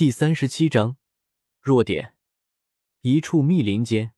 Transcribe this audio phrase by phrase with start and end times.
[0.00, 0.96] 第三十七章
[1.60, 2.14] 弱点。
[3.02, 4.12] 一处密林间，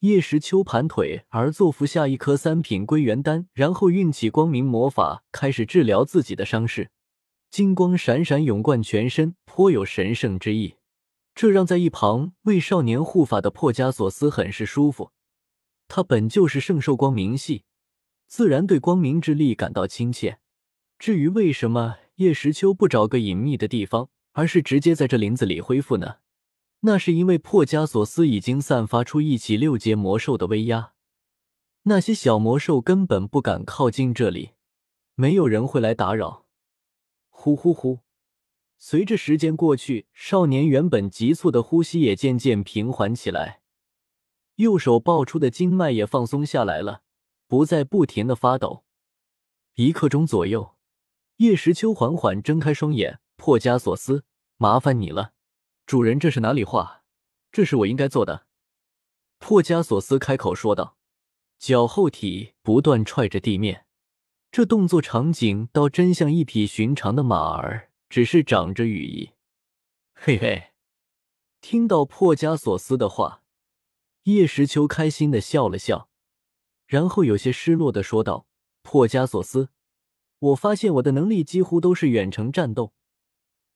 [0.00, 6.90] 叶时秋盘腿而坐，服下一颗三品归元丹，然后运起光明魔法，开始治疗自己的伤势。
[7.48, 10.78] 金光闪闪，涌贯全身，颇有神圣之意。
[11.32, 15.12] 这让在一旁为少年护法的破加索斯很是舒服。
[15.86, 17.62] 他本就是圣兽光明系，
[18.26, 20.40] 自然对光明之力感到亲切。
[20.98, 26.16] 至于为什么叶时秋不找个隐秘的地方，而是直接在这林子里恢复呢？
[26.80, 30.92] 那是因为破加索斯已经散发出一起六阶魔兽的威压，
[31.84, 34.50] 那些小魔兽根本不敢靠近这里，
[35.14, 36.46] 没有人会来打扰。
[37.30, 38.00] 呼呼呼！
[38.76, 43.60] 随着时间过去，少年原本急促的呼吸也渐渐平缓起来，
[44.56, 47.02] 右手爆出的经脉也放松下来了，
[47.46, 48.84] 不再不停的发抖。
[49.76, 50.74] 一刻钟左右，
[51.36, 53.20] 叶时秋缓缓睁开双眼。
[53.36, 54.24] 破加索斯，
[54.64, 55.34] 麻烦你了，
[55.84, 57.02] 主人，这是哪里话？
[57.52, 58.46] 这是我应该做的。
[59.38, 60.96] 破加索斯开口说道，
[61.58, 63.84] 脚后体不断踹着地面，
[64.50, 69.32] 这动作场景倒真像一匹寻常的马儿，只是长着羽翼。
[70.14, 70.70] 嘿嘿，
[71.60, 73.42] 听到破加索斯的话，
[74.22, 76.08] 叶时秋开心的笑了笑，
[76.86, 78.46] 然后有些失落的说道
[78.80, 79.68] ：“破加索斯，
[80.38, 82.94] 我发现我的能力几乎都是远程战斗。”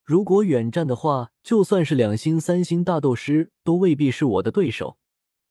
[0.08, 4.98] 如果远战的话，就算是两星、三星大斗师都未必是我的对手。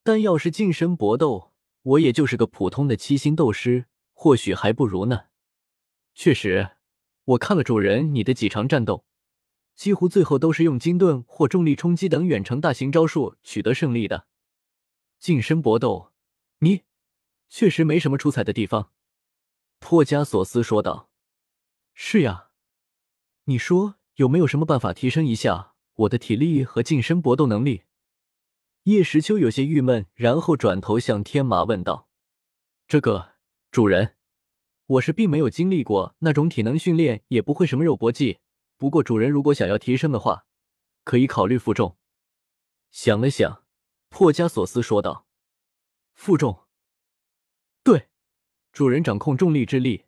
[0.01, 5.25] 但要是近身搏斗，我也就是个普通的七星斗师，或许还不如呢。
[6.15, 6.71] 确实，
[7.25, 9.05] 我看了主人你的几场战斗，
[9.75, 14.25] 几乎最后都是用金盾或重力冲击等远程大型招数取得胜利的。
[15.19, 16.11] 近身搏斗，
[16.61, 16.81] 你
[17.47, 18.91] 确实没什么出彩的地方。”
[19.77, 21.11] 破加索斯说道。
[21.93, 22.47] “是呀，
[23.43, 27.83] 你说。”有没有什么办法提升一下我的体力和近身搏斗能力？
[28.83, 32.09] 叶时秋有些郁闷，然后转头向天马问道
[32.87, 33.33] ：“这个
[33.69, 34.15] 主人，
[34.87, 38.39] 我是并没有经历过那种体能训练，也不会什么肉搏技。
[38.75, 40.47] 不过主人如果想要提升的话，
[41.03, 41.95] 可以考虑负重。”
[42.89, 43.65] 想了想，
[44.09, 45.27] 破加索斯说道
[46.15, 46.65] ：“负重？
[47.83, 48.07] 对，
[48.71, 50.05] 主人掌控重力之力，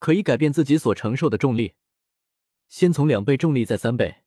[0.00, 1.74] 可以改变自己所承受的重力。”
[2.68, 4.22] 先从两倍重力，再三倍，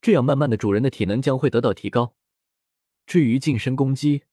[0.00, 2.16] 这样慢慢的，主人的体能将会得到提高。
[3.06, 4.24] 至于近身攻击，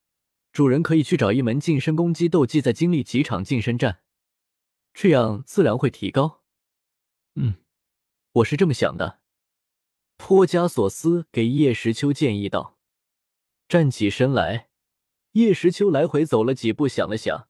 [0.51, 4.01] 主人可以去找一门近身攻击斗技，再经历几场近身战，
[4.93, 6.41] 这样自然会提高。
[7.35, 7.55] 嗯，
[8.33, 9.19] 我是这么想的。
[10.17, 12.77] 托加索斯给叶时秋建议道。
[13.67, 14.69] 站起身来，
[15.31, 17.47] 叶时秋来回走了几步，想了想，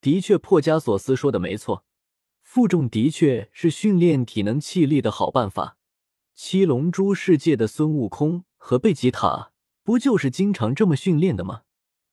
[0.00, 1.84] 的确，破加索斯说的没错。
[2.52, 5.78] 负重的确是训练体能气力的好办法。
[6.34, 9.52] 七龙珠世界的孙悟空和贝吉塔
[9.84, 11.62] 不就是经常这么训练的吗？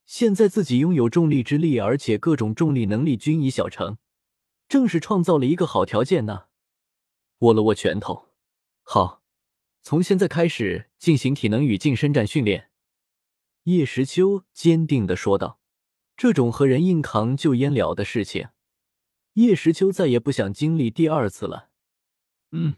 [0.06, 3.98] 现在自己拥有重力之力，而且各种重力能力均已小成，
[4.70, 6.44] 正是创造了一个好条件呢。
[7.40, 8.28] 握了握拳头，
[8.84, 9.24] 好，
[9.82, 12.70] 从现在开始进行体能与近身战训练。
[13.64, 15.60] 叶时秋坚定的说道
[16.16, 18.50] ：“这种和人硬扛就淹了的事情。”
[19.38, 21.70] 叶时秋再也不想经历第二次了。
[22.52, 22.74] 嗯，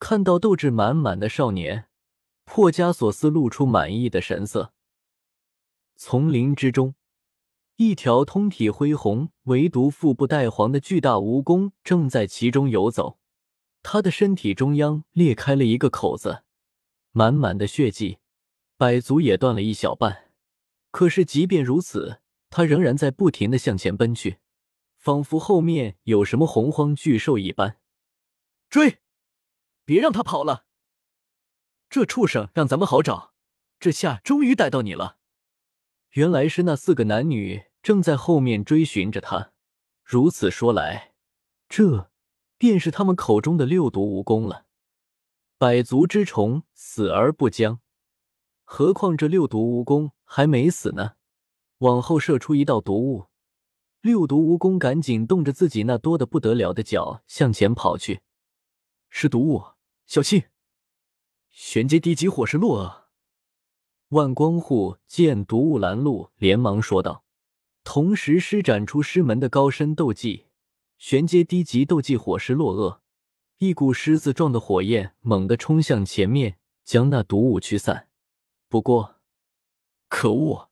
[0.00, 1.86] 看到斗志满满的少年，
[2.44, 4.72] 破加索斯露出满意的神色。
[5.94, 6.96] 丛林之中，
[7.76, 13.20] 一条通体恢宏、唯独腹部带黄的巨大蜈蚣正在其中游走。
[13.84, 16.42] 它的身体中央裂开了一个口子，
[17.12, 18.18] 满满的血迹，
[18.76, 20.32] 百足也断了一小半。
[20.90, 24.38] 可是即便如此，它仍然在不停的向前奔去。
[25.02, 27.76] 仿佛后面有什么洪荒巨兽一般，
[28.70, 29.00] 追！
[29.84, 30.64] 别让他跑了！
[31.90, 33.34] 这畜生让咱们好找，
[33.80, 35.18] 这下终于逮到你了。
[36.10, 39.50] 原来是那四个男女正在后面追寻着他。
[40.04, 41.14] 如此说来，
[41.68, 42.08] 这
[42.56, 44.66] 便是他们口中的六毒蜈蚣了。
[45.58, 47.80] 百足之虫死而不僵，
[48.62, 51.14] 何况这六毒蜈蚣还没死呢？
[51.78, 53.31] 往后射出一道毒雾。
[54.02, 58.22] 六毒蜈蚣赶紧动着自己那多的不得了的脚向前跑去，
[59.08, 59.62] 是毒物，
[60.06, 60.42] 小心！
[61.50, 63.08] 玄阶低级火势落厄。
[64.08, 67.24] 万光护见毒雾拦路，连忙说道，
[67.84, 70.48] 同时施展出师门的高深斗技——
[70.98, 73.02] 玄阶低级斗技火势落厄。
[73.58, 78.08] 一股狮子状的火焰猛地冲向前面，将那毒雾驱散。
[78.68, 79.20] 不过，
[80.08, 80.70] 可恶，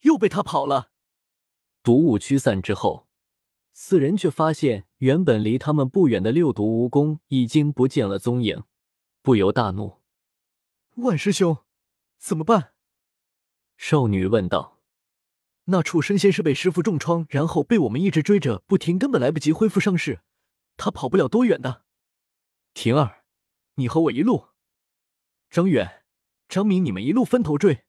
[0.00, 0.90] 又被他跑了。
[1.82, 3.08] 毒雾驱散之后，
[3.72, 8.62] 四人却发现原本离他们不远的六毒蜈蚣已经不见了踪影，
[9.20, 10.00] 不由大怒。
[10.96, 11.58] 万师兄，
[12.18, 12.74] 怎么办？
[13.76, 14.80] 少女问道。
[15.64, 20.20] 那畜生先是被师傅重创，然后被我们一直追着不停，根本来不及恢复伤势，
[20.76, 21.84] 他跑不了多远的。
[22.74, 23.24] 婷儿，
[23.74, 24.48] 你和我一路。
[25.50, 26.04] 张远、
[26.48, 27.84] 张明，你们一路分头追，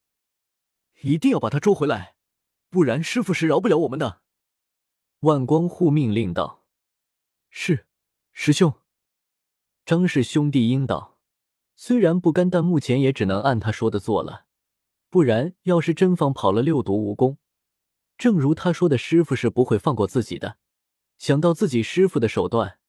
[1.02, 2.16] 一定要把他捉回来，
[2.74, 4.24] 不然师傅是饶不了我们的。
[5.20, 6.66] 万光护命令道
[7.52, 7.86] ：“是，
[8.32, 8.74] 师兄。”
[9.86, 11.20] 张氏兄弟应道
[11.78, 14.48] ：“虽然不甘，但目前也只能按他说的做了。
[15.12, 17.38] 不然，要是真放跑了六毒蜈蚣，
[18.18, 20.58] 正如他说的，师傅是不会放过自己的。”
[21.20, 22.80] 想到自己师傅的手段，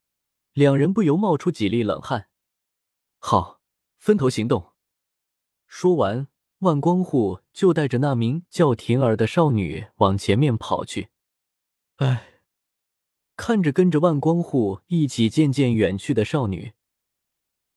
[0.55, 2.31] 两人不由冒出几粒冷汗。
[3.19, 3.61] 好，
[3.99, 4.73] 分头行动。
[5.67, 6.29] 说完，
[6.65, 11.11] 万光护就带着那名叫婷儿的少女往前面跑去。
[11.99, 12.41] 哎，
[13.37, 16.73] 看着跟着万光护一起渐渐远去的少女，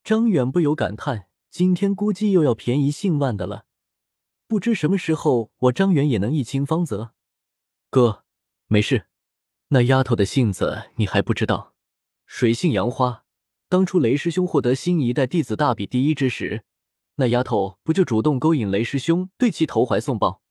[0.03, 3.65] 张远不由感叹：今天估计又要便宜姓万的了。
[4.47, 7.13] 不知什么时候我张远也能一清芳泽。
[7.89, 8.23] 哥，
[8.67, 9.05] 没事。
[9.67, 11.73] 那丫头的性子你还不知道。
[12.25, 13.25] 水性杨花，
[13.69, 16.63] 当初雷师兄获得新一代弟子大比第一之时，
[17.17, 20.41] 那丫头不就主动勾引雷师兄，对其投怀送抱？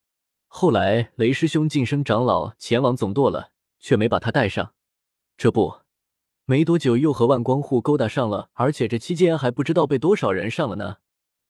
[0.46, 3.52] 后来雷师兄晋升长老，前往总舵了。
[3.78, 4.74] 却没把她带上，
[5.36, 5.82] 这不，
[6.44, 10.96] 没多久又和万光护勾搭上了，而且这期间还不知道被多少人上了呢。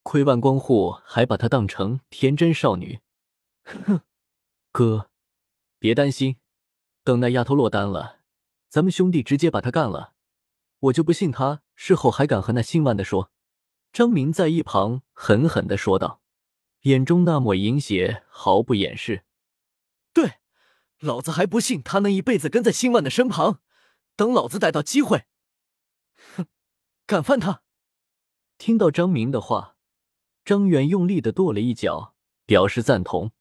[0.03, 3.01] 亏万光护还把她当成天真少女。
[3.65, 4.01] 哼，
[4.71, 5.09] 哥，
[5.79, 6.37] 别担心，
[7.03, 8.19] 等那丫头落单了，
[8.69, 10.13] 咱们兄弟直接把她干了。
[10.81, 13.31] 我就不信他事后还敢和那姓万的说。
[13.97, 16.21] 张明在一旁狠狠的说道，
[16.83, 19.25] 眼中那抹淫邪毫不掩饰。
[20.13, 20.35] 对。
[20.99, 23.63] 老子还不信他能一辈子跟在辛万的身旁，
[24.15, 25.25] 等老子逮到机会，
[26.37, 26.47] 哼，
[27.07, 27.63] 敢翻他！
[28.59, 29.77] 听到张明的话，
[30.45, 32.15] 张远用力的跺了一脚，
[32.45, 33.33] 表示赞同。